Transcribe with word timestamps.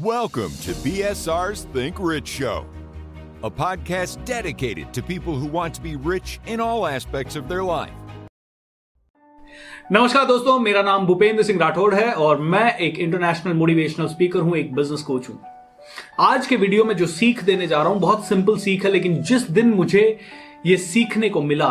Welcome 0.00 0.52
to 0.62 0.72
BSR's 0.74 1.64
Think 1.74 1.96
Rich 2.00 2.26
Show, 2.26 2.64
a 3.42 3.50
podcast 3.50 4.24
dedicated 4.24 4.94
to 4.94 5.02
people 5.02 5.34
who 5.34 5.46
want 5.46 5.74
to 5.74 5.82
be 5.82 5.96
rich 5.96 6.40
in 6.46 6.58
all 6.58 6.86
aspects 6.86 7.36
of 7.36 7.48
their 7.48 7.62
life. 7.62 7.92
नमस्कार 9.92 10.24
दोस्तों 10.26 10.58
मेरा 10.58 10.82
नाम 10.82 11.06
भूपेंद्र 11.06 11.42
सिंह 11.42 11.58
राठौड़ 11.60 11.94
है 11.94 12.12
और 12.16 12.40
मैं 12.46 12.72
एक 12.78 12.98
इंटरनेशनल 12.98 13.54
मोटिवेशनल 13.54 14.06
स्पीकर 14.08 14.40
हूँ 14.40 14.56
एक 14.56 14.74
बिज़नेस 14.74 15.02
कोच 15.02 15.28
हूँ 15.28 15.38
आज 16.20 16.46
के 16.46 16.56
वीडियो 16.56 16.84
में 16.84 16.94
जो 16.96 17.06
सीख 17.08 17.42
देने 17.44 17.66
जा 17.66 17.82
रहा 17.82 17.92
हूँ 17.92 18.00
बहुत 18.00 18.24
सिंपल 18.26 18.56
सीख 18.58 18.84
है 18.84 18.92
लेकिन 18.92 19.20
जिस 19.22 19.50
दिन 19.50 19.70
मुझे 19.72 20.04
ये 20.66 20.76
सीखने 20.76 21.28
को 21.28 21.42
मिला 21.42 21.70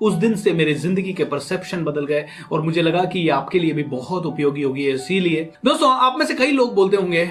उस 0.00 0.14
दिन 0.14 0.34
से 0.36 0.52
मेरे 0.52 0.74
ज़िंदगी 0.76 1.12
के 1.12 1.24
परसेप्शन 1.26 1.84
बदल 1.84 2.06
गए 2.06 2.26
और 2.52 2.62
मुझे 2.62 2.82
लगा 2.82 3.04
कि 3.04 3.18
ये 3.18 3.30
आपके 3.30 3.58
लिए 3.58 3.72
भी 3.72 3.82
बहुत 3.92 4.26
उपयोगी 4.26 4.62
होगी 4.62 4.88
इसीलिए 4.90 5.50
दोस्तों 5.64 5.92
आप 5.98 6.18
में 6.18 6.26
से 6.26 6.34
कई 6.34 6.52
लोग 6.52 6.74
बोलते 6.74 6.96
होंगे 6.96 7.28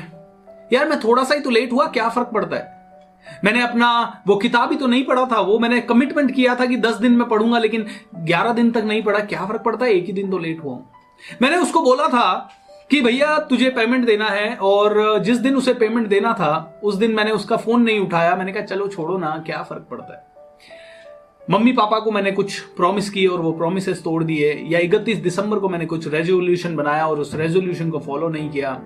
यार, 0.73 0.89
मैं 0.89 0.99
थोड़ा 0.99 1.23
सा 1.23 1.35
ही 1.35 1.41
तो 1.41 1.49
लेट 1.49 1.71
हुआ, 1.71 1.85
क्या 1.85 2.09
फ़र्क 2.09 2.27
पड़ता 2.27 2.55
है? 2.55 2.79
मैंने 3.43 3.61
अपना, 3.61 4.21
वो 4.27 4.35
किताब 4.35 4.71
ही 4.71 4.77
तो 4.77 4.87
नहीं 4.87 5.05
पढ़ा 5.05 5.25
था, 5.25 5.39
वो 5.39 5.59
मैंने 5.59 5.81
कमिटमेंट 5.81 6.35
किया 6.35 6.55
था 6.55 6.65
कि 6.65 6.77
दस 6.77 6.95
दिन 6.95 7.11
में 7.11 7.27
पढ़ूँगा, 7.27 7.59
लेकिन 7.59 7.87
ग्यारह 8.15 8.53
दिन 8.53 8.71
तक 8.71 8.83
नहीं 8.83 9.03
पढ़ा, 9.03 9.19
क्या 9.19 9.45
फ़र्क 9.45 9.61
पड़ता 9.61 9.85
है? 9.85 9.91
एक 9.91 10.05
ही 10.05 10.13
दिन 10.13 10.31
तो 10.31 10.37
लेट 10.37 10.63
हुआ 10.63 10.79
मैंने 11.41 11.57
उसको 11.57 11.81
बोला 11.81 12.07
था 12.07 12.49
कि, 12.91 13.01
भैया, 13.01 13.37
तुझे 13.37 13.69
पेमेंट 13.69 14.05
देना 14.05 14.25
है, 14.25 14.55
और 14.55 15.19
जिस 15.19 15.37
दिन 15.37 15.55
उसे 15.55 15.73
पेमेंट 15.73 16.07
देना 16.07 16.33
था, 16.33 16.79
उस 16.83 16.95
दिन 16.95 17.11
मैंने 17.11 17.31
उसका 17.31 17.57
फ़ोन 17.57 17.81
नहीं 17.81 17.99
उठाया, 17.99 18.35
मैंने 18.35 18.53
कहा, 18.53 18.63
चलो 18.63 18.87
छोड़ो 18.87 19.17
ना, 19.17 19.43
क्या 19.45 19.63
फ़र्क 19.63 19.87
पड़ता 19.91 20.13
है? 20.13 20.28
मम्मी 21.49 21.71
पापा 21.71 21.99
को 21.99 22.11
मैंने 22.11 22.31
कुछ 22.31 22.59
प्रॉमिस 22.59 23.09
किए 23.09 23.27
और 23.27 23.39
वो 23.41 23.51
प्रोमिस 23.51 23.89
तोड़ 24.03 24.23
दिए। 24.23 24.53
या 24.67 24.79
इकतीस 24.79 25.17
दिसंबर 25.17 25.59
को 25.59 25.69
मैंने 25.69 25.85
कुछ 25.85 26.07
रेजोल्यूशन 26.07 26.75
बनाया 26.75 27.07
और 27.07 27.19
उस 27.19 27.35
रेजोल्यूशन 27.35 27.89
को 27.89 27.99
फॉलो 27.99 28.29
नहीं 28.29 28.49
किया। 28.49 28.81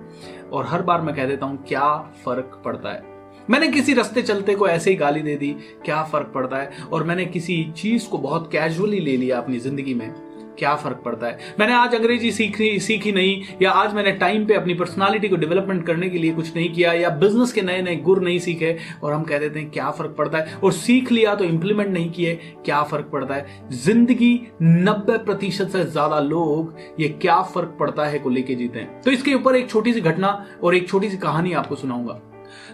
और 0.52 0.66
हर 0.66 0.82
बार 0.82 1.00
मैं 1.00 1.14
कह 1.14 1.26
देता 1.26 1.46
हूँ, 1.46 1.64
क्या 1.68 1.96
फ़र्क 2.24 2.62
पड़ता 2.64 2.92
है? 2.92 3.02
मैंने 3.50 3.68
किसी 3.68 3.94
रास्ते 3.94 4.22
चलते 4.22 4.54
को 4.54 4.68
ऐसे 4.68 4.90
ही 4.90 4.96
गाली 4.96 5.22
दे 5.22 5.36
दी, 5.36 5.56
क्या 5.84 6.02
फ़र्क 6.02 6.32
पड़ता 6.34 6.56
है? 6.56 6.70
और 6.92 7.04
मैंने 7.04 7.24
किसी 7.24 7.72
चीज़ 7.76 8.08
को 8.08 8.18
बहुत 8.18 8.52
कैजुअली 8.52 9.00
ले 9.00 9.16
लिया 9.16 9.38
अपनी 9.38 9.58
ज़िंदगी 9.58 9.94
में। 9.94 10.14
क्या 10.58 10.74
फ़र्क 10.74 11.00
पड़ता 11.04 11.26
है? 11.26 11.38
मैंने 11.60 11.72
आज 11.74 11.94
अंग्रेज़ी 11.94 12.30
सीखी 12.32 12.78
सीखी 12.80 13.12
नहीं, 13.12 13.42
या 13.62 13.70
आज 13.72 13.94
मैंने 13.94 14.12
टाइम 14.14 14.44
पे 14.46 14.54
अपनी 14.54 14.74
पर्सनालिटी 14.74 15.28
को 15.28 15.36
डेवलपमेंट 15.36 15.84
करने 15.86 16.08
के 16.10 16.18
लिए 16.18 16.32
कुछ 16.32 16.54
नहीं 16.56 16.72
किया, 16.74 16.92
या 16.92 17.10
बिज़नेस 17.16 17.52
के 17.52 17.62
नए 17.62 17.82
नए 17.82 17.96
गुर 17.96 18.20
नहीं 18.20 18.38
सीखे, 18.38 18.76
और 19.02 19.12
हम 19.12 19.22
कह 19.24 19.38
देते 19.38 19.60
हैं, 19.60 19.70
क्या 19.70 19.90
फ़र्क 19.90 20.14
पड़ता 20.18 20.38
है? 20.38 20.54
और 20.54 20.72
सीख 20.72 21.12
लिया 21.12 21.34
तो 21.34 21.44
इंप्लीमेंट 21.44 21.88
नहीं 21.88 22.10
किए, 22.10 22.34
क्या 22.64 22.82
फ़र्क 22.82 23.08
पड़ता 23.12 23.34
है? 23.34 23.68
ज़िंदगी 23.74 24.40
नब्बे 24.62 25.18
प्रतिशत 25.24 25.68
से 25.68 25.84
ज़्यादा 25.84 26.20
लोग 26.20 26.74
ये 27.00 27.08
क्या 27.22 27.40
फ़र्क 27.44 27.76
पड़ता 27.80 28.04
है 28.04 28.18
को 28.18 28.30
लेके 28.30 28.54
जीते 28.54 28.78
हैं। 28.78 29.00
तो 29.02 29.10
इसके 29.10 29.34
ऊपर 29.34 29.56
एक 29.56 29.70
छोटी 29.70 29.92
सी 29.92 30.00
घटना 30.00 30.28
और 30.62 30.74
एक 30.74 30.88
छोटी 30.88 31.10
सी 31.10 31.16
कहानी 31.18 31.52
आपको 31.52 31.76
सुनाऊँगा। 31.76 32.20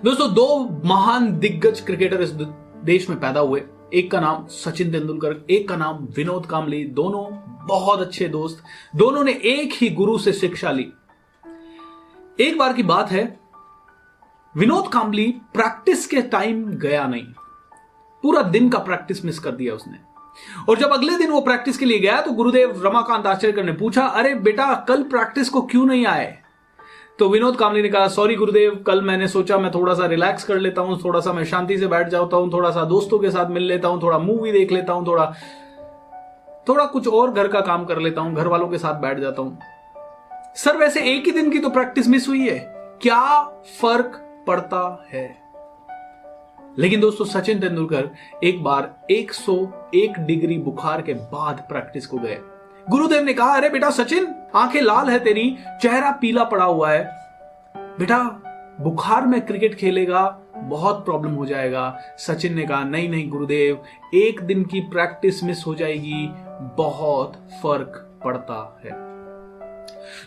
दोस्तों, 0.04 0.32
दो 0.34 0.80
महान 0.84 1.38
दिग्गज 1.38 1.80
क्रिकेटर 1.80 2.22
इस 2.22 2.30
देश 2.30 3.08
में 3.10 3.18
पैदा 3.20 3.40
हुए। 3.40 3.62
एक 3.94 4.10
का 4.10 4.20
नाम 4.20 4.46
सचिन 4.46 4.90
तेंदुलकर, 4.92 5.34
एक 5.50 5.68
का 5.68 5.76
नाम 5.76 6.06
विनोद 6.16 6.46
कामली, 6.46 6.84
दोनों 6.84 7.24
बहुत 7.62 8.00
अच्छे 8.00 8.28
दोस्त। 8.28 8.62
दोनों 8.96 9.24
ने 9.24 9.32
एक 9.32 9.72
ही 9.72 9.88
गुरु 9.90 10.18
से 10.18 10.32
शिक्षा 10.32 10.70
ली। 10.70 10.92
एक 12.40 12.58
बार 12.58 12.72
की 12.72 12.82
बात 12.82 13.10
है, 13.10 13.24
विनोद 14.54 14.88
कामली 14.88 15.26
प्रैक्टिस 15.54 16.06
के 16.06 16.22
टाइम 16.22 16.64
गया 16.66 17.06
नहीं। 17.06 17.26
पूरा 18.24 18.42
दिन 18.42 18.68
का 18.68 18.78
प्रैक्टिस 18.78 19.24
मिस 19.24 19.38
कर 19.38 19.50
दिया 19.50 19.74
उसने। 19.74 19.98
और 20.68 20.78
जब 20.78 20.92
अगले 20.92 21.16
दिन 21.16 21.30
वो 21.30 21.40
प्रैक्टिस 21.40 21.78
के 21.78 21.84
लिए 21.84 21.98
गया 21.98 22.20
तो 22.20 22.32
गुरुदेव 22.32 22.82
रमाकांत 22.86 23.26
आचार्य 23.26 23.62
ने 23.62 23.72
पूछा, 23.72 24.06
अरे 24.06 24.34
बेटा, 24.34 24.74
कल 24.88 25.02
प्रैक्टिस 25.02 25.48
को 25.48 25.62
क्यों 25.62 25.84
नहीं 25.86 26.06
आए? 26.06 26.38
तो 27.18 27.28
विनोद 27.28 27.56
कामली 27.56 27.82
ने 27.82 27.88
कहा, 27.88 28.08
सॉरी 28.08 28.34
गुरुदेव, 28.34 28.74
कल 28.86 29.02
मैंने 29.02 29.28
सोचा 29.28 29.58
मैं 29.58 29.70
थोड़ा 29.70 29.94
सा 29.94 30.06
रिलैक्स 30.06 30.44
कर 30.44 30.58
लेता 30.58 30.82
हूँ, 30.82 31.00
थोड़ा 31.04 31.20
सा 31.20 31.32
मैं 31.32 31.44
शांति 31.44 31.78
से 31.78 31.86
बैठ 31.86 32.08
जाता 32.08 32.36
हूँ, 32.36 32.52
थोड़ा 32.52 32.70
सा 32.70 32.84
दोस्तों 32.84 33.18
के 33.18 33.30
साथ 33.30 33.50
मिल 33.50 33.62
लेता 33.62 33.88
हूँ, 33.88 34.02
थोड़ा 34.02 34.18
मूवी 34.18 34.52
देख 34.52 34.72
लेता 34.72 34.92
हूँ, 34.92 35.06
थोड़ा 35.06 35.24
थोड़ा 36.68 36.86
कुछ 36.86 37.08
और 37.08 37.32
घर 37.32 37.48
का 37.48 37.60
काम 37.60 37.84
कर 37.84 37.98
लेता 37.98 38.20
हूँ 38.20 38.34
घर 38.34 38.46
वालों 38.46 38.68
के 38.68 38.78
साथ 38.78 38.94
बैठ 38.94 39.18
जाता 39.18 39.42
हूँ। 39.42 39.58
सर, 40.56 40.76
वैसे 40.76 41.00
एक 41.00 41.24
ही 41.24 41.32
दिन 41.32 41.50
की 41.50 41.58
तो 41.58 41.70
प्रैक्टिस 41.70 42.08
मिस 42.08 42.28
हुई 42.28 42.48
है। 42.48 42.58
क्या 43.02 43.42
फ़र्क 43.80 44.26
पड़ता 44.46 45.06
है? 45.12 45.36
लेकिन 46.78 47.00
दोस्तों, 47.00 47.24
सचिन 47.24 47.60
तेंदुलकर 47.60 48.10
एक 48.44 48.62
बार 48.62 48.96
101 49.10 50.18
डिग्री 50.18 50.58
बुखार 50.58 51.02
के 51.02 51.14
बाद 51.14 51.64
प्रैक्टिस 51.68 52.06
को 52.06 52.18
गए। 52.18 52.38
गुरुदेव 52.90 53.22
ने 53.22 53.32
कहा, 53.32 53.54
अरे 53.54 53.70
बेटा 53.70 53.90
सचिन, 53.90 54.34
आँखें 54.54 54.80
लाल 54.80 55.08
है 55.08 55.18
तेरी, 55.18 55.56
चेहरा 55.82 56.10
पीला 56.10 56.44
पड़ा 56.44 56.64
हुआ 56.64 56.90
है। 56.90 57.04
बेटा, 57.76 58.42
बुखार 58.80 59.26
में 59.26 59.46
क्रिकेट 59.46 59.74
खेलेगा, 59.74 60.38
बहुत 60.56 61.04
प्रॉब्लम 61.04 61.32
हो 61.32 61.46
जाएगा। 61.46 61.98
सचिन 62.18 62.54
ने 62.54 62.62
कहा, 62.62 62.84
नहीं 62.84 63.08
नहीं 63.08 63.30
गुरुदेव, 63.30 63.82
एक 64.14 64.42
दिन 64.42 64.64
की 64.64 64.80
प्रैक्टिस 64.80 65.44
मिस 65.44 65.66
हो 65.66 65.74
जाएगी 65.74 66.32
बहुत 66.60 67.32
फ़र्क 67.62 68.20
पड़ता 68.24 68.80
है। 68.84 68.90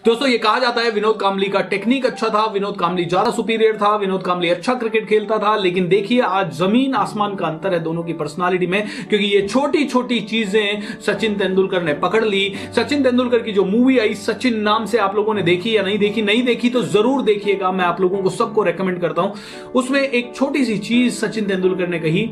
दोस्तों, 0.05 0.27
ये 0.27 0.37
कहा 0.37 0.59
जाता 0.59 0.81
है 0.81 0.91
विनोद 0.91 1.17
कामली 1.19 1.47
का 1.47 1.61
टेक्निक 1.63 2.05
अच्छा 2.05 2.29
था, 2.29 2.45
विनोद 2.53 2.77
कामली 2.79 3.05
ज़्यादा 3.05 3.31
सुपीरियर 3.31 3.77
था, 3.77 3.95
विनोद 3.97 4.23
कामली 4.23 4.49
अच्छा 4.49 4.73
क्रिकेट 4.75 5.07
खेलता 5.09 5.37
था, 5.39 5.55
लेकिन 5.57 5.87
देखिए, 5.87 6.19
आज 6.21 6.51
ज़मीन 6.53 6.95
आसमान 6.95 7.35
का 7.35 7.47
अंतर 7.47 7.73
है 7.73 7.79
दोनों 7.79 8.03
की 8.03 8.13
पर्सनालिटी 8.13 8.67
में, 8.67 8.81
क्योंकि 9.09 9.25
ये 9.25 9.41
छोटी 9.47 9.83
छोटी 9.85 10.19
चीज़ें 10.23 10.99
सचिन 11.01 11.35
तेंदुलकर 11.35 11.83
ने 11.83 11.93
पकड़ 11.95 12.23
ली। 12.25 12.43
सचिन 12.75 13.03
तेंदुलकर 13.03 13.41
की 13.41 13.51
जो 13.51 13.65
मूवी 13.65 13.97
आई, 13.99 14.13
सचिन 14.15 14.59
नाम 14.61 14.85
से 14.85 14.97
आप 14.97 15.15
लोगों 15.15 15.33
ने 15.33 15.41
देखी 15.43 15.75
या 15.77 15.83
नहीं 15.83 15.99
देखी 15.99 16.21
नहीं 16.21 16.43
देखी 16.43 16.69
तो 16.69 16.81
ज़रूर 16.83 17.21
देखिएगा, 17.23 17.71
मैं 17.71 17.85
आप 17.85 18.01
लोगों 18.01 18.21
को 18.23 18.29
सबको 18.31 18.63
रेकमेंड 18.63 18.99
करता 19.01 19.21
हूँ। 19.21 19.71
उसमें 19.75 20.01
एक 20.01 20.35
छोटी 20.35 20.65
सी 20.65 20.77
चीज़ 20.79 21.13
सचिन 21.15 21.45
तेंदुलकर 21.45 21.87
ने 21.87 21.99
कही 21.99 22.29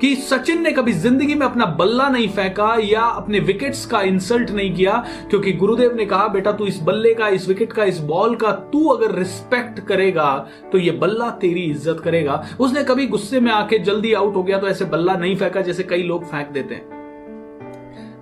कि 0.00 0.14
सचिन 0.16 0.60
ने 0.62 0.70
कभी 0.72 0.92
ज़िंदगी 0.94 1.34
में 1.34 1.44
अपना 1.46 1.66
बल्ला 1.78 2.08
नहीं 2.08 2.28
फेंका 2.28 2.74
या 2.82 3.00
अपने 3.02 3.38
विकेट्स 3.40 3.84
का 3.86 4.00
इंसल्ट 4.02 4.50
नहीं 4.50 4.74
किया, 4.74 4.92
क्योंकि 5.30 5.52
गुरुदेव 5.52 5.94
ने 5.96 6.04
कहा, 6.06 6.26
बेटा, 6.28 6.52
तू 6.52 6.66
इस 6.66 6.78
बल्ले 6.88 7.14
का 7.14 7.28
इस 7.28 7.48
विकेट 7.48 7.72
का 7.72 7.84
इस 7.84 7.98
बॉल 8.04 8.34
का 8.36 8.52
तू 8.72 8.86
अगर 8.88 9.14
रिस्पेक्ट 9.14 9.80
करेगा 9.86 10.28
तो 10.72 10.78
ये 10.78 10.90
बल्ला 10.98 11.30
तेरी 11.40 11.62
इज़्ज़त 11.62 12.00
करेगा। 12.00 12.44
उसने 12.60 12.84
कभी 12.84 13.06
गुस्से 13.06 13.40
में 13.40 13.50
आके 13.52 13.78
जल्दी 13.80 14.12
आउट 14.14 14.34
हो 14.34 14.42
गया 14.42 14.58
तो 14.58 14.68
ऐसे 14.68 14.84
बल्ला 14.86 15.16
नहीं 15.16 15.36
फेंका 15.36 15.60
जैसे 15.62 15.82
कई 15.84 16.02
लोग 16.02 16.24
फेंक 16.24 16.50
देते 16.50 16.74
हैं। 16.74 16.96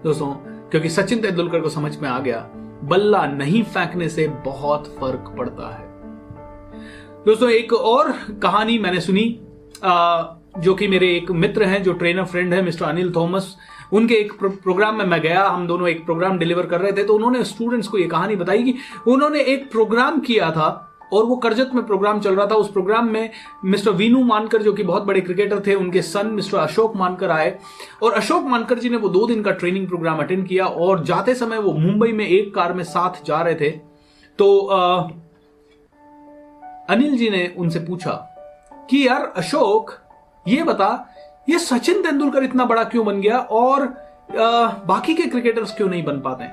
दोस्तों 0.04 0.26
क्योंकि 0.70 0.88
सचिन 0.90 1.20
तेंदुलकर 1.20 1.60
को 1.60 1.68
समझ 1.70 1.96
में 1.96 2.08
आ 2.08 2.18
गया 2.20 2.38
बल्ला 2.84 3.24
नहीं 3.26 3.62
फेंकने 3.64 4.08
से 4.08 4.26
बहुत 4.44 4.86
फ़र्क 4.98 5.34
पड़ता 5.38 5.68
है। 5.68 5.84
दोस्तों 7.26 7.50
एक 7.50 7.72
और 7.72 8.12
कहानी 8.42 8.78
मैंने 8.78 9.00
सुनी 9.00 9.28
आ, 9.84 10.22
जो 10.58 10.74
कि 10.74 10.88
मेरे 10.88 11.08
एक 11.16 11.30
मित्र 11.32 11.64
हैं 11.64 11.82
जो 11.82 11.92
ट्रेनर 11.92 12.24
फ्रेंड 12.24 12.54
है 12.54 12.60
मिस्टर 12.62 12.84
अनिल 12.84 13.12
थॉमस। 13.16 13.56
उनके 13.92 14.14
एक 14.14 14.32
प्रोग्राम 14.42 14.96
में 14.96 15.04
मैं 15.04 15.20
गया 15.20 15.46
हम 15.46 15.66
दोनों 15.66 15.88
एक 15.88 16.04
प्रोग्राम 16.04 16.38
डिलीवर 16.38 16.66
कर 16.66 16.80
रहे 16.80 16.92
थे 16.92 17.04
तो 17.04 17.14
उन्होंने 17.14 17.44
स्टूडेंट्स 17.44 17.88
को 17.88 17.98
ये 17.98 18.06
कहानी 18.06 18.36
बताई 18.36 18.62
कि 18.62 18.74
उन्होंने 19.06 19.40
एक 19.40 19.70
प्रोग्राम 19.70 20.20
किया 20.20 20.50
था 20.50 20.82
और 21.12 21.24
वो 21.24 21.36
करजत 21.36 21.70
में 21.74 21.84
प्रोग्राम 21.86 22.20
चल 22.20 22.36
रहा 22.36 22.46
था। 22.46 22.54
उस 22.54 22.70
प्रोग्राम 22.72 23.10
में 23.10 23.30
मिस्टर 23.64 23.90
वीनू 23.90 24.22
मानकर 24.24 24.62
जो 24.62 24.72
कि 24.72 24.82
बहुत 24.82 25.02
बड़े 25.02 25.20
क्रिकेटर 25.20 25.60
थे 25.66 25.74
उनके 25.74 26.02
सन 26.02 26.26
मिस्टर 26.26 26.58
अशोक 26.58 26.96
मानकर 26.96 27.30
आए। 27.30 27.58
और 28.02 28.12
अशोक 28.12 28.44
मानकर 28.44 28.78
जी 28.78 28.88
ने 28.88 28.96
वो 28.96 29.08
दो 29.08 29.26
दिन 29.26 29.42
का 29.42 29.50
ट्रेनिंग 29.50 29.86
प्रोग्राम 29.88 30.18
अटेंड 30.18 30.46
किया 30.48 30.66
और 30.66 31.04
जाते 31.04 31.34
समय 31.34 31.58
वो 31.58 31.72
मुंबई 31.72 32.12
में 32.12 32.26
एक 32.26 32.54
कार 32.54 32.72
में 32.72 32.82
साथ 32.84 33.24
जा 33.26 33.40
रहे 33.42 33.54
थे। 33.54 33.70
तो 34.38 34.66
आ, 34.66 35.08
अनिल 36.90 37.16
जी 37.16 37.30
ने 37.30 37.54
उनसे 37.58 37.78
पूछा 37.78 38.12
कि 38.90 39.06
यार 39.06 39.32
अशोक 39.36 39.90
ये 40.46 40.62
बता 40.62 40.88
ये 41.48 41.58
सचिन 41.58 42.02
तेंदुलकर 42.02 42.44
इतना 42.44 42.64
बड़ा 42.64 42.84
क्यों 42.84 43.06
बन 43.06 43.20
गया 43.20 43.38
और 43.38 43.82
आ, 43.82 44.66
बाकी 44.86 45.14
के 45.14 45.22
क्रिकेटर्स 45.22 45.74
क्यों 45.74 45.88
नहीं 45.88 46.04
बन 46.04 46.20
पाते? 46.20 46.44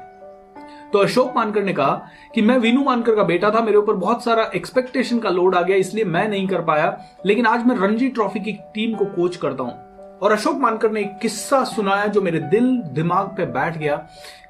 तो 0.92 1.00
अशोक 1.00 1.34
मानकर 1.36 1.64
ने 1.64 1.74
कहा 1.74 2.08
कि 2.36 2.42
मैं 2.42 2.58
वीनू 2.58 2.84
मानकर 2.84 3.16
का 3.16 3.24
बेटा 3.24 3.50
था 3.52 3.62
मेरे 3.62 3.78
ऊपर 3.78 3.94
बहुत 3.94 4.24
सारा 4.24 4.44
एक्सपेक्टेशन 4.56 5.20
का 5.20 5.30
लोड 5.30 5.56
आ 5.56 5.62
गया 5.62 5.78
इसलिए 5.78 6.06
मैं 6.06 6.28
नहीं 6.30 6.48
कर 6.48 6.62
पाया 6.62 6.98
लेकिन 7.26 7.46
आज 7.46 7.66
मैं 7.66 7.76
रणजी 7.76 8.10
ट्रॉफी 8.10 8.40
की 8.40 8.52
टीम 8.52 8.96
को 8.96 9.06
कोच 9.06 9.36
करता 9.36 9.64
हूँ। 9.64 9.74
और 10.20 10.32
अशोक 10.32 10.58
मानकर 10.58 10.92
ने 10.92 11.02
एक 11.02 11.18
किस्सा 11.22 11.64
सुनाया 11.64 12.06
जो 12.06 12.22
मेरे 12.22 12.40
दिल 12.40 12.78
दिमाग 12.78 13.28
पे 13.28 13.46
बैठ 13.46 13.78
गया। 13.78 13.96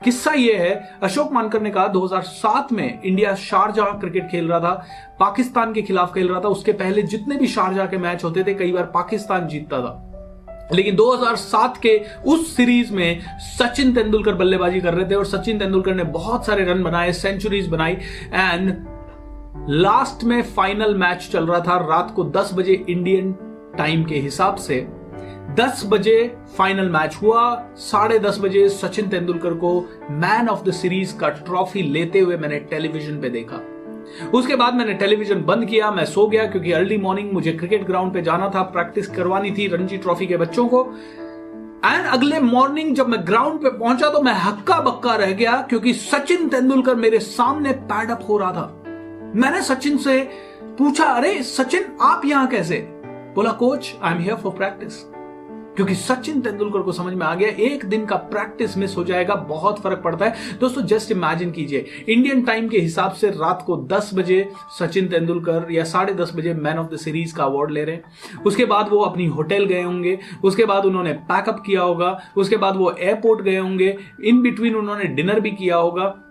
किस्सा 0.03 0.31
यह 0.31 0.59
है 0.59 0.97
अशोक 1.03 1.31
मानकर 1.31 1.61
ने 1.61 1.71
कहा 1.71 1.87
2007 1.87 2.71
में 2.71 3.01
इंडिया 3.01 3.35
शारजाह 3.35 3.97
क्रिकेट 3.99 4.29
खेल 4.29 4.49
रहा 4.49 4.59
था 4.59 4.85
पाकिस्तान 5.19 5.73
के 5.73 5.81
खिलाफ 5.81 6.13
खेल 6.13 6.29
रहा 6.29 6.39
था 6.39 6.47
उसके 6.47 6.71
पहले 6.71 7.01
जितने 7.01 7.35
भी 7.35 7.47
शारजाह 7.47 7.87
के 7.87 7.97
मैच 7.97 8.23
होते 8.23 8.43
थे 8.43 8.53
कई 8.53 8.71
बार 8.71 8.83
पाकिस्तान 8.83 9.47
जीतता 9.47 9.81
था। 9.81 10.12
लेकिन 10.73 10.95
2007 10.95 11.77
के 11.77 12.05
उस 12.25 12.55
सीरीज़ 12.55 12.93
में 12.93 13.21
सचिन 13.39 13.93
तेंदुलकर 13.93 14.33
बल्लेबाजी 14.33 14.81
कर 14.81 14.93
रहे 14.93 15.09
थे 15.09 15.15
और 15.15 15.25
सचिन 15.25 15.59
तेंदुलकर 15.59 15.95
ने 15.95 16.03
बहुत 16.03 16.45
सारे 16.45 16.65
रन 16.65 16.83
बनाए 16.83 17.11
सेंचुरीज 17.11 17.67
बनाई 17.67 17.93
एंड 18.33 18.85
लास्ट 19.69 20.23
में 20.23 20.43
फाइनल 20.43 20.95
मैच 20.95 21.29
चल 21.31 21.47
रहा 21.47 21.59
था 21.59 21.77
रात 21.77 22.13
को 22.15 22.23
10 22.23 22.53
बजे 22.53 22.85
इंडियन 22.89 23.31
टाइम 23.77 24.03
के 24.03 24.15
हिसाब 24.15 24.55
से। 24.55 24.87
दस 25.59 25.83
बजे 25.85 26.35
फाइनल 26.57 26.89
मैच 26.89 27.19
हुआ, 27.21 27.65
साढ़े 27.75 28.19
दस 28.19 28.39
बजे 28.39 28.69
सचिन 28.69 29.07
तेंदुलकर 29.07 29.53
को 29.53 29.89
मैन 30.09 30.49
ऑफ़ 30.49 30.63
द 30.63 30.71
सीरीज़ 30.71 31.17
का 31.17 31.29
ट्रॉफी 31.29 31.81
लेते 31.81 32.19
हुए 32.19 32.37
मैंने 32.37 32.59
टेलीविज़न 32.59 33.21
पे 33.21 33.29
देखा। 33.29 33.72
उसके 34.33 34.55
बाद 34.55 34.73
मैंने 34.73 34.93
टेलीविज़न 34.93 35.43
बंद 35.43 35.65
किया, 35.65 35.91
मैं 35.91 36.05
सो 36.05 36.27
गया 36.27 36.45
क्योंकि 36.45 36.71
अर्ली 36.71 36.97
मॉर्निंग 36.97 37.31
मुझे 37.31 37.51
क्रिकेट 37.51 37.85
ग्राउंड 37.85 38.13
पे 38.13 38.21
जाना 38.21 38.49
था 38.49 38.61
प्रैक्टिस 38.61 39.07
करवानी 39.07 39.51
थी 39.51 39.67
रणजी 39.67 39.97
ट्रॉफी 39.97 40.25
के 40.25 40.37
बच्चों 40.37 40.67
को। 40.67 40.85
एंड 41.85 42.05
अगले 42.05 42.39
मॉर्निंग 42.39 42.95
जब 42.95 43.07
मैं 43.07 43.19
ग्राउंड 43.27 43.59
पे 43.59 43.69
पहुँचा 43.69 44.09
तो 44.09 44.21
मैं 44.21 44.33
हक्का 44.33 44.79
बक्का 44.81 45.15
रह 45.15 45.31
गया 45.31 45.51
क्योंकि 45.69 45.93
सचिन 45.93 46.47
तेंदुलकर 46.49 46.95
मेरे 46.95 47.19
सामने 47.19 47.71
पैडअप 47.71 48.25
हो 48.29 48.37
रहा 48.37 48.51
था। 48.51 48.83
मैंने 49.35 49.61
सचिन 49.61 49.97
से 49.97 50.19
पूछा, 50.77 51.05
अरे, 51.05 51.41
सचिन, 51.43 51.97
आप 52.01 52.21
यहाँ 52.25 52.47
कैसे? 52.47 52.75
बोला, 53.35 53.51
coach 53.51 53.93
I 54.03 54.13
am 54.13 54.19
here 54.19 54.35
for 54.35 54.51
practice 54.51 55.12
क्योंकि 55.75 55.95
सचिन 55.95 56.41
तेंदुलकर 56.41 56.81
को 56.81 56.91
समझ 56.91 57.13
में 57.13 57.25
आ 57.25 57.33
गया, 57.35 57.49
एक 57.49 57.85
दिन 57.85 58.05
का 58.05 58.15
प्रैक्टिस 58.15 58.77
मिस 58.77 58.95
हो 58.97 59.03
जाएगा, 59.03 59.35
बहुत 59.35 59.79
फ़र्क 59.79 60.01
पड़ता 60.03 60.25
है। 60.25 60.57
दोस्तों 60.59 60.81
जस्ट 60.83 61.11
इमेजिन 61.11 61.51
कीजिए 61.51 61.85
इंडियन 62.09 62.41
टाइम 62.41 62.67
के 62.69 62.79
हिसाब 62.79 63.11
से 63.11 63.29
रात 63.29 63.63
को 63.67 63.77
10 63.87 64.09
बजे 64.13 64.47
सचिन 64.79 65.07
तेंदुलकर 65.07 65.67
या 65.71 65.83
साढ़े 65.83 66.13
दस 66.13 66.31
बजे 66.35 66.53
मैन 66.53 66.77
ऑफ़ 66.77 66.93
द 66.93 66.97
सीरीज़ 66.97 67.35
का 67.35 67.43
अवार्ड 67.43 67.71
ले 67.71 67.83
रहे 67.83 67.95
हैं। 67.95 68.43
उसके 68.45 68.65
बाद 68.65 68.89
वो 68.89 68.99
अपनी 68.99 69.25
होटल 69.25 69.65
गए 69.65 69.81
होंगे, 69.81 70.17
उसके 70.43 70.65
बाद 70.65 70.85
उन्होंने 70.85 71.13
पैकअप 71.13 71.63
किया 71.65 71.81
होगा, 71.81 72.17
उसके 72.37 72.57
बाद 72.57 72.75
वो 72.75 72.91
एयरपोर्ट 72.91 73.41
गए 73.41 73.57
होंगे 73.57 73.97
इन 74.23 74.41
बिटवीन 74.41 74.75
उन्होंने 74.75 75.05
डिनर 75.05 75.39
भी 75.39 75.51
किया 75.51 75.75
होगा। 75.75 76.22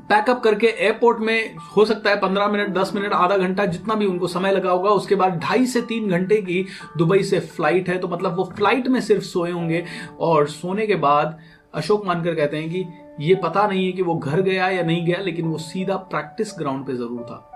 पैकअप 0.00 0.40
करके 0.42 0.66
एयरपोर्ट 0.66 1.18
में 1.20 1.56
हो 1.76 1.84
सकता 1.84 2.10
है 2.10 2.20
पंद्रह 2.20 2.48
मिनट, 2.48 2.68
दस 2.68 2.92
मिनट, 2.94 3.12
आधा 3.12 3.36
घंटा 3.36 3.64
जितना 3.66 3.94
भी 3.94 4.06
उनको 4.06 4.26
समय 4.28 4.52
लगा 4.52 4.70
होगा, 4.70 4.90
उसके 4.90 5.14
बाद 5.14 5.38
ढाई 5.38 5.66
से 5.66 5.82
तीन 5.82 6.10
घंटे 6.10 6.36
की 6.42 6.64
दुबई 6.98 7.22
से 7.22 7.40
फ़्लाइट 7.40 7.88
है 7.88 7.98
तो 7.98 8.08
मतलब 8.08 8.36
वो 8.36 8.44
फ़्लाइट 8.56 8.88
में 8.88 9.00
सिर्फ़ 9.00 9.24
सोए 9.24 9.50
होंगे। 9.50 9.84
और 10.20 10.48
सोने 10.48 10.86
के 10.86 10.94
बाद 10.96 11.38
अशोक 11.74 12.06
मानकर 12.06 12.34
कहते 12.34 12.56
हैं 12.56 12.70
कि 12.70 12.86
ये 13.20 13.34
पता 13.34 13.66
नहीं 13.66 13.84
है 13.86 13.92
कि 13.92 14.02
वो 14.02 14.14
घर 14.14 14.40
गया 14.40 14.68
या 14.68 14.82
नहीं 14.82 15.04
गया, 15.06 15.18
लेकिन 15.18 15.46
वो 15.46 15.58
सीधा 15.58 15.96
प्रैक्टिस 16.08 16.54
ग्राउंड 16.58 16.86
पे 16.86 16.94
ज़रूर 16.94 17.22
था। 17.22 17.46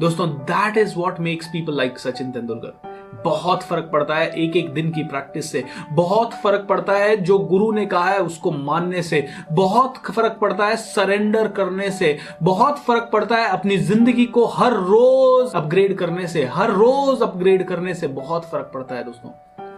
दोस्तों 0.00 0.28
that 0.30 0.76
is 0.78 0.94
what 0.96 1.20
makes 1.20 1.46
people 1.46 1.76
like 1.76 1.98
Sachin 1.98 2.30
Tendulkar. 2.32 2.91
बहुत 3.14 3.62
फ़र्क 3.62 3.88
पड़ता 3.92 4.14
है 4.14 4.30
एक 4.42 4.56
एक 4.56 4.72
दिन 4.74 4.90
की 4.92 5.02
प्रैक्टिस 5.04 5.50
से। 5.52 5.64
बहुत 5.92 6.34
फ़र्क 6.34 6.66
पड़ता 6.68 6.92
है 6.92 7.16
जो 7.16 7.38
गुरु 7.38 7.70
ने 7.72 7.86
कहा 7.86 8.10
है 8.10 8.18
उसको 8.18 8.50
मानने 8.50 9.02
से। 9.02 9.26
बहुत 9.52 9.96
फ़र्क 10.10 10.38
पड़ता 10.40 10.66
है 10.66 10.76
सरेंडर 10.76 11.48
करने 11.48 11.90
से। 11.90 12.16
बहुत 12.42 12.78
फ़र्क 12.78 13.10
पड़ता 13.12 13.36
है 13.36 13.48
अपनी 13.48 13.76
ज़िंदगी 13.76 14.26
को 14.26 14.46
हर 14.46 14.72
रोज 14.72 15.52
अपग्रेड 15.54 15.96
करने 15.98 16.26
से। 16.26 16.44
हर 16.44 16.70
रोज 16.70 17.22
अपग्रेड 17.22 17.66
करने 17.68 17.94
से 17.94 18.06
बहुत 18.08 18.44
फ़र्क 18.44 18.70
पड़ता 18.74 18.94
है 18.94 19.04
दोस्तों। 19.04 19.30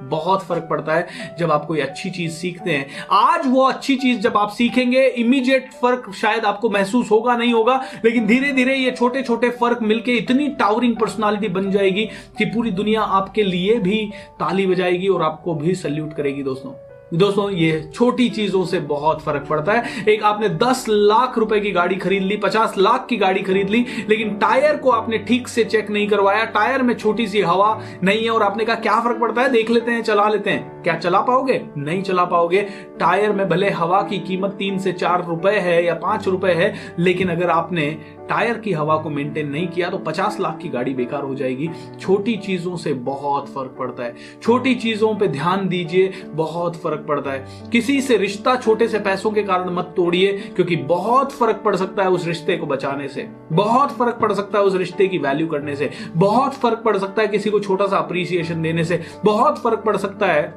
बहुत 0.09 0.43
फ़र्क 0.43 0.67
पड़ता 0.71 0.95
है 0.95 1.37
जब 1.39 1.53
आप 1.53 1.67
कोई 1.67 1.81
अच्छी 1.81 2.11
चीज़ 2.11 2.33
सीखते 2.33 2.71
हैं। 2.71 3.07
आज 3.13 3.47
वो 3.47 3.65
अच्छी 3.65 3.97
चीज़ 3.97 4.21
जब 4.21 4.37
आप 4.37 4.51
सीखेंगे 4.51 5.07
इमीडिएट 5.07 5.71
फ़र्क 5.73 6.11
शायद 6.15 6.45
आपको 6.45 6.71
महसूस 6.71 7.11
होगा, 7.11 7.37
नहीं 7.37 7.53
होगा, 7.53 7.81
लेकिन 8.05 8.27
धीरे 8.27 8.53
धीरे 8.53 8.77
ये 8.77 8.91
छोटे 8.91 9.23
छोटे 9.23 9.51
फ़र्क 9.51 9.83
मिलके 9.83 10.17
इतनी 10.17 10.49
टावरिंग 10.55 10.97
पर्सनालिटी 10.97 11.49
बन 11.49 11.71
जाएगी 11.71 12.09
कि 12.39 12.45
पूरी 12.45 12.71
दुनिया 12.73 13.03
आपके 13.03 13.43
लिए 13.43 13.79
भी 13.79 14.05
ताली 14.41 14.67
बजाएगी 14.67 15.09
और 15.09 15.23
आपको 15.23 15.55
भी 15.55 15.75
सल्यूट 15.75 16.13
करेगी 16.13 16.43
दोस्तों। 16.43 16.94
दोस्तों, 17.13 17.51
ये 17.51 17.91
छोटी 17.95 18.29
चीज़ों 18.29 18.65
से 18.65 18.81
बहुत 18.81 19.21
फ़र्क 19.23 19.47
पड़ता 19.51 19.73
है। 19.73 20.05
एक 20.09 20.23
आपने 20.23 20.49
10 20.49 20.85
लाख 20.89 21.39
रुपए 21.39 21.61
की 21.61 21.71
गाड़ी 21.71 21.97
खरीद 21.97 22.23
ली 22.23 22.37
50 22.37 22.75
लाख 22.79 23.07
की 23.11 23.17
गाड़ी 23.17 23.43
खरीद 23.43 23.71
ली, 23.71 23.87
लेकिन 24.09 24.35
टायर 24.35 24.77
को 24.77 24.91
आपने 24.91 25.19
ठीक 25.19 25.49
से 25.49 25.65
चेक 25.65 25.91
नहीं 25.91 26.09
करवाया। 26.09 26.45
टायर 26.45 26.83
में 26.83 26.95
छोटी 26.95 27.27
सी 27.27 27.41
हवा 27.41 27.81
नहीं 28.03 28.25
है 28.25 28.31
और 28.31 28.43
आपने 28.43 28.65
कहा, 28.65 28.77
क्या 28.77 29.01
फ़र्क 29.01 29.21
पड़ता 29.21 29.43
है? 29.43 29.49
देख 29.49 29.71
लेते 29.71 29.91
हैं, 29.91 30.03
चला 30.03 30.29
लेते 30.29 30.51
हैं। 30.51 30.83
क्या 30.83 30.95
चला 30.95 31.21
पाओगे? 31.21 31.61
नहीं 31.77 32.03
चला 32.03 32.25
पाओगे। 32.25 32.63
टायर 33.01 33.33
में 33.33 33.49
भले 33.49 33.71
हवा 33.71 34.03
की 34.03 34.19
कीमत 34.19 34.51
तीन 34.51 34.79
से 34.79 34.93
चार 34.93 35.25
रुपए 35.25 35.59
है 35.59 35.85
या 35.85 35.95
पाँच 35.95 36.29
रुपए 36.29 36.53
है, 36.53 36.75
लेकिन 36.99 37.29
अगर 37.29 37.51
आपने 37.51 37.99
टायर 38.29 38.59
की 38.59 38.73
हवा 38.73 38.97
को 38.97 39.11
मेंटेन 39.11 39.49
नहीं 39.49 39.67
किया 39.69 39.89
तो 39.91 39.99
पचास 39.99 40.39
लाख 40.41 40.59
की 40.59 40.69
गाड़ी 40.69 40.95
बेकार 40.95 41.23
हो 41.23 41.35
जाएगी। 41.35 41.69
छोटी 42.01 42.37
चीज़ों 42.37 42.77
से 42.77 42.93
बहुत 42.95 43.49
फ़र्क 43.49 43.75
पड़ता 43.79 44.03
है। 44.03 44.15
छोटी 44.43 44.75
चीज़ों 44.75 45.15
पे 45.15 45.29
ध्यान 45.29 45.69
दीजिए, 45.69 46.13
बहुत 46.27 46.77
फ़र्क 46.77 47.05
पड़ता 47.09 47.31
है। 47.31 47.71
किसी 47.73 48.01
से 48.01 48.17
रिश्ता 48.17 48.57
छोटे 48.57 48.89
से 48.89 48.99
पैसों 48.99 49.31
के 49.31 49.43
कारण 49.43 49.71
मत 49.71 49.93
तोड़िए, 49.97 50.33
क्योंकि 50.55 50.77
बहुत 50.77 51.33
फ़र्क 51.33 51.63
पड़ 51.65 51.77
सकता 51.77 52.03
है 52.03 52.11
उस 52.11 52.27
रिश्ते 52.27 52.57
को 52.57 52.67
बचाने 52.67 53.09
से। 53.09 53.29
बहुत 53.53 53.93
फ़र्क 53.93 54.19
पड़ 54.21 54.33
सकता 54.33 54.59
है 54.59 54.65
उस 54.65 54.75
रिश्ते 54.75 55.09
की 55.09 55.19
वैल्यू 55.19 55.47
करने 55.47 55.77
से। 55.77 55.91
बहुत 56.17 56.55
फ़र्क 56.55 56.83
पड़ 56.85 56.97
सकता 56.99 57.23
है 57.23 57.29
किसी 57.29 57.51
को 57.51 57.61
छोटा 57.61 57.87
सा 57.87 57.97
अप्रिसिएशन 57.97 58.63
देने 58.63 58.85
से। 58.85 59.03
बहुत 59.25 59.59
फ़र्क 59.59 59.83
पड़ 59.87 59.97
सकता 59.97 60.27
है 60.27 60.53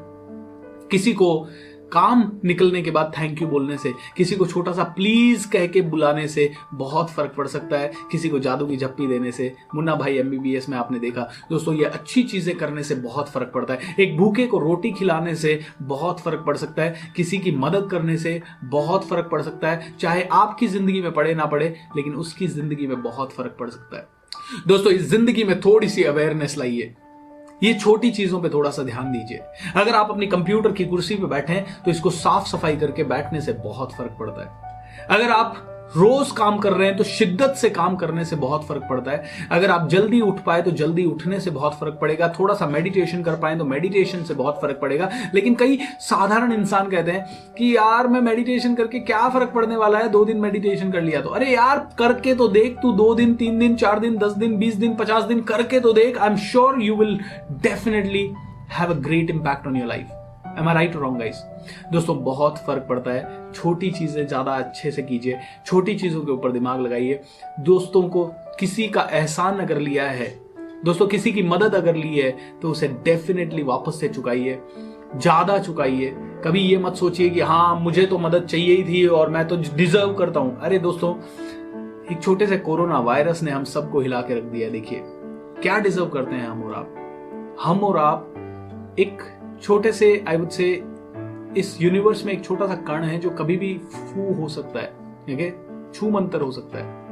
किसी 0.91 1.13
को 1.13 1.47
काम 1.91 2.31
निकलने 2.45 2.81
के 2.81 2.91
बाद 2.91 3.11
थैंक 3.17 3.41
यू 3.41 3.47
बोलने 3.47 3.77
से, 3.77 3.93
किसी 4.17 4.35
को 4.35 4.45
छोटा 4.45 4.71
सा 4.71 4.83
प्लीज़ 4.95 5.47
कह 5.49 5.67
के 5.67 5.81
बुलाने 5.83 6.27
से 6.27 6.49
बहुत 6.73 7.09
फ़र्क 7.09 7.33
पड़ 7.37 7.47
सकता 7.47 7.79
है, 7.79 7.91
किसी 8.11 8.29
को 8.29 8.39
जादू 8.39 8.65
की 8.67 8.77
झप्पी 8.77 9.07
देने 9.07 9.31
से। 9.31 9.53
मुन्ना 9.75 9.95
भाई 9.95 10.17
एमबीबीएस 10.17 10.69
में 10.69 10.77
आपने 10.77 10.99
देखा, 10.99 11.27
दोस्तों, 11.49 11.75
ये 11.75 11.85
अच्छी 11.85 12.23
चीज़ें 12.23 12.55
करने 12.57 12.83
से 12.83 12.95
बहुत 12.97 13.29
फ़र्क 13.29 13.51
पड़ता 13.53 13.73
है। 13.73 13.95
एक 13.99 14.17
भूखे 14.17 14.47
को 14.47 14.59
रोटी 14.59 14.91
खिलाने 14.91 15.35
से 15.35 15.59
बहुत 15.83 16.19
फ़र्क 16.19 16.43
पड़ 16.47 16.57
सकता 16.57 16.83
है, 16.83 17.11
किसी 17.15 17.37
की 17.37 17.51
मदद 17.53 17.87
करने 17.91 18.17
से 18.17 18.41
बहुत 18.65 19.07
फ़र्क 19.07 19.29
पड़ 19.31 19.41
सकता 19.41 19.71
है, 19.71 19.95
चाहे 19.99 20.23
आपकी 20.33 20.67
ज़िंदगी 20.67 21.01
में 21.01 21.11
पड़े 21.11 21.35
ना 21.35 21.45
पड़े, 21.45 21.75
लेकिन 21.97 22.15
उसकी 22.15 22.47
ज़िंदगी 22.47 22.87
में 22.87 23.01
बहुत 23.03 23.33
फ़र्क 23.33 23.55
पड़ 23.59 23.69
सकता 23.69 23.97
है। 23.97 24.07
दोस्तों, 24.67 24.91
इस 24.91 25.09
ज़िंदगी 25.09 25.43
में 25.43 25.59
थोड़ी 25.61 25.89
सी 25.89 26.03
अवेयरनेस 26.03 26.57
लाइए। 26.57 26.93
ये 27.63 27.73
छोटी 27.73 28.11
चीज़ों 28.11 28.41
पे 28.41 28.49
थोड़ा 28.49 28.69
सा 28.69 28.83
ध्यान 28.83 29.11
दीजिए। 29.11 29.37
अगर 29.75 29.95
आप 29.95 30.09
अपनी 30.11 30.27
कंप्यूटर 30.27 30.71
की 30.71 30.85
कुर्सी 30.85 31.15
पे 31.15 31.27
बैठे 31.27 31.63
तो 31.85 31.91
इसको 31.91 32.09
साफ़ 32.09 32.47
सफ़ाई 32.47 32.75
करके 32.77 33.03
बैठने 33.03 33.41
से 33.41 33.53
बहुत 33.53 33.93
फ़र्क 33.93 34.15
पड़ता 34.19 34.41
है। 34.41 35.07
अगर 35.09 35.31
आप 35.31 35.55
रोज 35.95 36.31
काम 36.31 36.57
कर 36.57 36.73
रहे 36.73 36.87
हैं 36.87 36.97
तो 36.97 37.03
शिद्दत 37.03 37.53
से 37.57 37.69
काम 37.69 37.95
करने 37.95 38.25
से 38.25 38.35
बहुत 38.35 38.65
फ़र्क 38.67 38.83
पड़ता 38.89 39.11
है। 39.11 39.47
अगर 39.51 39.71
आप 39.71 39.87
जल्दी 39.89 40.21
उठ 40.21 40.39
पाए 40.39 40.61
तो 40.61 40.71
जल्दी 40.71 41.05
उठने 41.05 41.39
से 41.39 41.51
बहुत 41.51 41.73
फ़र्क 41.73 41.97
पड़ेगा। 42.01 42.27
थोड़ा 42.39 42.53
सा 42.53 42.67
मेडिटेशन 42.67 43.23
कर 43.23 43.35
पाए 43.35 43.57
तो 43.57 43.65
मेडिटेशन 43.65 44.23
से 44.23 44.33
बहुत 44.33 44.59
फ़र्क 44.61 44.79
पड़ेगा। 44.81 45.09
लेकिन 45.33 45.55
कई 45.55 45.79
साधारण 45.99 46.53
इंसान 46.53 46.89
कहते 46.89 47.11
हैं 47.11 47.53
कि, 47.57 47.75
यार, 47.77 48.07
मैं 48.07 48.21
मेडिटेशन 48.21 48.75
करके 48.75 48.99
क्या 48.99 49.27
फ़र्क 49.29 49.49
पड़ने 49.49 49.75
वाला 49.75 49.99
है? 49.99 50.09
दो 50.09 50.25
दिन 50.25 50.37
मेडिटेशन 50.37 50.91
कर 50.91 51.01
लिया 51.01 51.21
तो। 51.21 51.29
अरे 51.29 51.53
यार, 51.53 51.87
करके 51.99 52.35
तो 52.35 52.47
देख 52.47 52.77
तू, 52.81 52.91
दो 52.91 53.13
दिन, 53.15 53.35
तीन 53.35 53.59
दिन, 53.59 53.75
चार 53.75 53.99
दिन, 53.99 54.17
दस 54.17 54.33
दिन, 54.33 54.57
बीस 54.57 54.75
दिन, 54.75 54.95
पचास 54.95 55.23
दिन, 55.23 55.41
करके 55.41 55.79
तो 55.79 55.93
देख। 55.93 56.17
I 56.17 56.29
am 56.29 56.37
sure 56.37 56.81
you 56.81 56.95
will 56.95 57.19
definitely 57.51 58.29
have 58.71 58.89
a 58.89 58.99
great 58.99 59.29
impact 59.29 59.67
on 59.67 59.75
your 59.75 59.87
life 59.87 60.07
am 60.57 60.67
I 60.69 60.73
right 60.75 60.95
wrong 60.95 61.19
guys 61.19 61.43
दोस्तों, 61.91 62.23
बहुत 62.23 62.57
फ़र्क 62.57 62.85
पड़ता 62.89 63.11
है। 63.11 63.51
छोटी 63.53 63.89
चीज़ें 63.91 64.25
ज़्यादा 64.27 64.51
अच्छे 64.53 64.91
से 64.91 65.01
कीजिए। 65.03 65.39
छोटी 65.65 65.95
चीज़ों 65.95 66.21
के 66.21 66.31
ऊपर 66.31 66.51
दिमाग 66.51 66.81
लगाइए। 66.81 67.19
दोस्तों 67.61 68.01
को 68.09 68.25
किसी 68.59 68.87
का 68.87 69.07
एहसान 69.11 69.59
अगर 69.59 69.79
लिया 69.79 70.09
है, 70.11 70.27
दोस्तों, 70.85 71.07
किसी 71.07 71.31
की 71.31 71.43
मदद 71.43 71.75
अगर 71.75 71.95
ली 71.95 72.17
है 72.17 72.35
तो 72.61 72.69
उसे 72.69 72.87
डेफिनेटली 73.05 73.63
वापस 73.63 73.99
से 73.99 74.07
चुकाइए। 74.09 74.59
ज़्यादा 75.15 75.57
चुकाइए। 75.59 76.13
कभी 76.43 76.59
ये 76.61 76.77
मत 76.77 76.95
सोचिए 76.95 77.29
कि 77.29 77.39
हाँ 77.41 77.79
मुझे 77.79 78.05
तो 78.05 78.17
मदद 78.19 78.45
चाहिए 78.45 78.75
ही 78.75 78.83
थी 78.83 79.05
और 79.09 79.29
मैं 79.29 79.47
तो 79.47 79.57
डिजर्व 79.75 80.13
करता 80.13 80.39
हूँ। 80.39 80.57
अरे 80.59 80.79
दोस्तों, 80.79 81.13
एक 82.11 82.21
छोटे 82.21 82.47
से 82.47 82.57
कोरोना 82.59 82.99
वायरस 83.01 83.43
ने 83.43 83.51
हम 83.51 83.63
सबको 83.65 83.99
हिला 83.99 84.21
के 84.21 84.35
रख 84.35 84.43
दिया 84.45 84.69
देखिए, 84.69 85.01
क्या 85.61 85.77
डिजर्व 85.79 86.05
करते 86.07 86.35
हैं 86.35 86.47
हम 86.47 86.63
और 86.63 86.73
आप? 86.73 86.93
हम 87.61 87.83
और 87.83 87.97
आप 87.97 88.95
एक 88.99 89.21
छोटे 89.61 89.91
से 89.91 90.25
आई 90.27 90.37
वुड 90.37 90.49
से 90.49 90.83
इस 91.57 91.77
यूनिवर्स 91.81 92.25
में 92.25 92.33
एक 92.33 92.43
छोटा 92.45 92.67
सा 92.67 92.75
कण 92.75 93.03
है 93.03 93.19
जो 93.19 93.29
कभी 93.29 93.57
भी 93.57 93.77
फू 93.77 94.33
हो 94.33 94.47
सकता 94.47 94.79
है 94.79 94.93
ठीक 95.27 95.39
है 95.39 95.55
छू 95.93 96.09
मंतर 96.09 96.41
हो 96.41 96.51
सकता 96.51 96.77
है। 96.77 97.06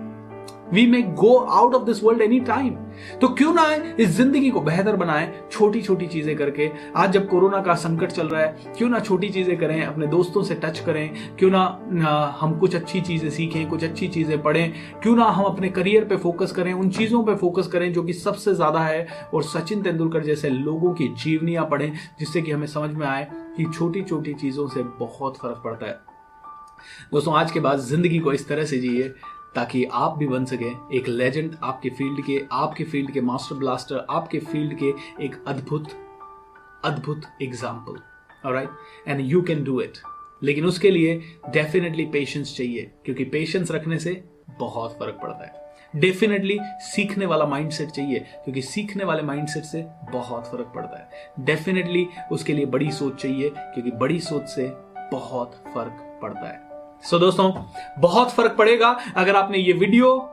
We 0.74 0.86
may 0.88 1.02
go 1.02 1.36
out 1.38 1.74
of 1.76 1.84
this 1.86 2.04
world 2.04 2.22
any 2.22 2.40
time 2.40 2.76
तो 3.22 3.28
क्यों 3.30 3.54
ना 3.54 3.64
इस 4.00 4.10
ज़िंदगी 4.10 4.50
को 4.50 4.62
बेहतर 4.62 4.96
बनाए 4.96 5.28
छोटी 5.52 5.82
छोटी 5.82 6.08
चीज़ें 6.08 6.36
करके। 6.38 6.70
आज 6.96 7.12
जब 7.12 7.28
कोरोना 7.30 7.62
का 7.62 7.74
संकट 7.76 8.12
चल 8.12 8.28
रहा 8.28 8.42
है 8.42 8.74
क्यों 8.78 8.90
ना 8.90 9.00
छोटी 9.00 9.30
चीज़ें 9.30 9.58
करें 9.58 9.84
अपने 9.84 10.08
दोस्तों 10.08 10.44
से 10.44 10.56
टच 10.56 10.80
करें। 10.80 11.36
क्यों 11.38 11.50
ना, 11.52 12.34
हम 12.40 12.58
कुछ 12.60 12.76
अच्छी 12.76 13.02
चीज़ें 13.02 13.30
सीखें 13.30 13.68
कुछ 13.70 13.84
अच्छी 13.84 14.08
चीज़ें 14.08 14.42
पढ़ें। 14.42 14.74
क्यों 15.04 15.16
ना 15.16 15.26
हम 15.26 15.46
अपने 15.46 15.70
करियर 15.70 16.06
पे 16.06 16.18
फोकस 16.18 16.52
करें 16.52 16.72
उन 16.74 16.90
चीज़ों 16.90 17.24
पे 17.24 17.36
फोकस 17.36 17.68
करें 17.68 17.92
जो 17.94 18.04
कि 18.04 18.14
सबसे 18.14 18.56
ज़्यादा 18.56 18.80
है 18.80 19.08
और 19.34 19.44
सचिन 19.44 19.82
तेंदुलकर 19.82 20.24
जैसे 20.24 20.50
लोगों 20.50 20.94
की 20.94 21.08
जीवनियाँ 21.24 21.68
पढ़ें 21.72 21.92
जिससे 22.20 22.42
कि 22.42 22.52
हमें 22.52 22.68
समझ 22.68 22.90
में 22.92 23.08
आए 23.08 23.28
कि 23.58 23.66
छोटी 23.74 24.04
छोटी 24.04 24.34
चीज़ों 24.34 24.68
से 24.68 24.84
बहुत 25.00 25.38
फ़र्क 25.38 25.62
पड़ता 25.66 25.86
है। 25.86 26.00
दोस्तों 27.12 27.34
आज 27.36 27.52
के 27.52 27.60
बाद 27.60 27.80
ज़िंदगी 27.82 28.20
को 28.20 28.34
इस 28.34 28.48
तरह 28.48 28.66
से 28.66 28.78
जिए 28.78 29.14
ताकि 29.56 29.84
आप 29.94 30.18
भी 30.18 30.28
बन 30.28 30.46
सके 30.46 30.72
एक 30.98 31.08
लेजेंड 31.08 31.56
आपके 31.64 31.90
फ़ील्ड 31.90 32.24
के, 32.26 32.42
आपके 32.52 32.84
फ़ील्ड 32.84 33.12
के 33.12 33.22
मास्टर 33.22 33.56
ब्लास्टर 33.56 34.06
आपके 34.10 34.40
फ़ील्ड 34.42 34.78
के 34.80 34.94
एक 35.26 35.44
अद्भुत 35.48 35.88
अद्भुत 36.86 37.22
example 37.42 38.00
right 38.46 38.70
and 39.08 39.22
you 39.22 39.42
can 39.42 39.64
do 39.64 39.80
it 39.82 39.98
लेकिन 40.44 40.66
उसके 40.66 40.90
लिए 40.92 41.16
डेफिनेटली 41.50 42.06
पेशेंस 42.06 42.56
चाहिए, 42.58 42.92
क्योंकि 43.06 43.24
पेशेंस 43.26 43.72
रखने 43.72 44.00
से 44.00 44.24
बहुत 44.60 44.98
फ़र्क 45.00 45.20
पड़ता 45.22 45.46
है। 45.46 45.64
डेफिनेटली 45.94 46.58
सीखने 46.84 47.26
वाला 47.26 47.46
माइंडसेट 47.46 47.90
चाहिए, 47.90 48.20
क्योंकि 48.44 48.62
सीखने 48.62 49.04
वाले 49.04 49.22
माइंडसेट 49.24 49.64
से 49.64 49.86
बहुत 50.12 50.48
फ़र्क 50.48 50.72
पड़ता 50.76 51.00
है। 51.00 51.46
डेफिनेटली 51.46 52.08
उसके 52.32 52.54
लिए 52.54 52.66
बड़ी 52.66 52.92
सोच 52.92 53.22
चाहिए, 53.22 53.50
क्योंकि 53.50 53.92
बड़ी 53.92 54.20
सोच 54.20 54.48
से 54.50 54.68
बहुत 55.12 55.62
फ़र्क 55.74 56.20
पड़ता 56.22 56.48
है। 56.48 56.75
सो 57.04 57.16
so, 57.16 57.22
दोस्तों 57.22 57.52
बहुत 58.00 58.32
फ़र्क 58.32 58.56
पड़ेगा 58.58 58.88
अगर 59.18 59.36
आपने 59.36 59.58
ये 59.58 59.74
वीडियो 59.74 60.32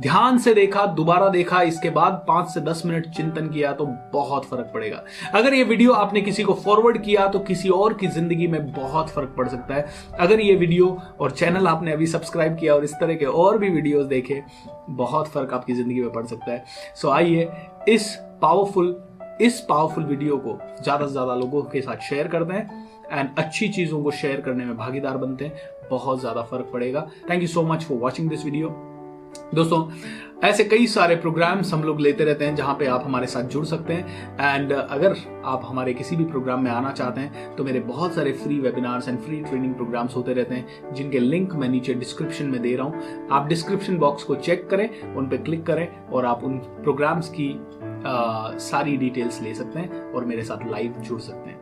ध्यान 0.00 0.38
से 0.38 0.52
देखा 0.54 0.84
दोबारा 0.86 1.28
देखा 1.28 1.60
इसके 1.62 1.90
बाद 1.90 2.12
पाँच 2.28 2.48
से 2.48 2.60
दस 2.60 2.82
मिनट 2.86 3.08
चिंतन 3.10 3.48
किया 3.48 3.72
तो 3.72 3.86
बहुत 4.12 4.44
फ़र्क 4.44 4.70
पड़ेगा। 4.74 5.02
अगर 5.34 5.54
ये 5.54 5.62
वीडियो 5.64 5.92
आपने 5.92 6.20
किसी 6.20 6.42
को 6.42 6.54
फॉरवर्ड 6.54 7.02
किया 7.04 7.26
तो 7.28 7.38
किसी 7.40 7.68
और 7.68 7.94
की 7.94 8.06
ज़िंदगी 8.08 8.46
में 8.46 8.70
बहुत 8.72 9.08
फ़र्क 9.10 9.34
पड़ 9.38 9.46
सकता 9.48 9.74
है। 9.74 9.86
अगर 10.18 10.40
ये 10.40 10.54
वीडियो 10.56 10.96
और 11.20 11.30
चैनल 11.30 11.66
आपने 11.66 11.92
अभी 11.92 12.06
सब्सक्राइब 12.06 12.56
किया 12.56 12.74
और 12.74 12.84
इस 12.84 12.94
तरह 12.94 13.14
के 13.14 13.24
और 13.26 13.58
भी 13.58 13.70
वीडियोस 13.70 14.06
देखे 14.06 14.42
बहुत 14.90 15.28
फ़र्क 15.28 15.54
आपकी 15.54 15.74
ज़िंदगी 15.74 16.00
में 16.00 16.12
पड़ 16.12 16.24
सकता 16.26 16.52
है। 16.52 16.64
सो 16.96 17.10
आइए 17.10 17.50
इस 17.88 18.14
पावरफुल 18.42 18.96
इस 19.40 19.60
पावरफुल 19.60 20.04
वीडियो 20.04 20.36
को 20.38 20.58
ज़्यादा 20.82 21.06
से 21.06 21.12
ज़्यादा 21.12 21.34
लोगों 21.34 21.62
के 21.64 21.80
साथ 21.80 22.08
शेयर 22.08 22.28
करते 22.28 22.54
हैं। 22.54 22.86
एंड 23.10 23.28
अच्छी 23.38 23.68
चीज़ों 23.68 24.02
को 24.02 24.10
शेयर 24.12 24.40
करने 24.40 24.64
में 24.64 24.76
भागीदार 24.76 25.16
बनते 25.16 25.44
हैं। 25.44 25.76
बहुत 25.90 26.20
ज़्यादा 26.20 26.42
फ़र्क 26.42 26.70
पड़ेगा। 26.72 27.08
Thank 27.30 27.42
you 27.42 27.48
so 27.48 27.62
much 27.64 27.84
for 27.84 27.98
watching 27.98 28.28
this 28.28 28.44
video 28.44 28.76
दोस्तों 29.54 29.86
ऐसे 30.44 30.64
कई 30.64 30.86
सारे 30.86 31.14
प्रोग्राम्स 31.16 31.72
हम 31.74 31.82
लोग 31.84 32.00
लेते 32.00 32.24
रहते 32.24 32.44
हैं 32.44 32.54
जहाँ 32.56 32.74
पे 32.74 32.86
आप 32.86 33.02
हमारे 33.04 33.26
साथ 33.26 33.44
जुड़ 33.44 33.64
सकते 33.66 33.92
हैं। 33.92 34.54
एंड 34.54 34.72
अगर 34.72 35.16
आप 35.44 35.62
हमारे 35.64 35.94
किसी 35.94 36.16
भी 36.16 36.24
प्रोग्राम 36.24 36.62
में 36.64 36.70
आना 36.70 36.92
चाहते 36.92 37.20
हैं 37.20 37.54
तो 37.56 37.64
मेरे 37.64 37.80
बहुत 37.82 38.14
सारे 38.14 38.32
free 38.34 38.58
webinars 38.60 39.08
and 39.08 39.18
free 39.20 39.40
training 39.40 39.74
programs 39.74 40.16
होते 40.16 40.34
रहते 40.34 40.54
हैं 40.54 40.94
जिनके 40.94 41.18
लिंक 41.18 41.52
मैं 41.54 41.68
नीचे 41.68 41.94
डिस्क्रिप्शन 41.94 42.46
में 42.46 42.60
दे 42.62 42.74
रहा 42.76 42.86
हूँ। 42.86 43.28
आप 43.30 43.46
डिस्क्रिप्शन 43.48 43.98
बॉक्स 43.98 44.24
को 44.24 44.34
चेक 44.36 44.68
करें 44.70 45.14
उन 45.14 45.28
पर 45.28 45.42
क्लिक 45.42 45.66
करें 45.66 45.88
और 46.06 46.26
आप 46.26 46.44
उन 46.44 46.58
प्रोग्राम्स 46.58 47.28
की 47.30 47.52
आ, 48.06 48.56
सारी 48.60 48.96
डिटेल्स 48.96 49.42
ले 49.42 49.54
सकते 49.54 49.80
हैं 49.80 50.12
और 50.12 50.24
मेरे 50.24 50.42
साथ 50.42 50.70
लाइव 50.70 51.00
जुड़ 51.00 51.20
सकते 51.20 51.50
हैं। 51.50 51.57